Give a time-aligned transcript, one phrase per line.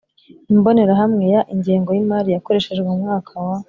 [0.53, 3.57] Imbonerahamwe ya Ingengo y imari yakoreshejwe mu mwaka wa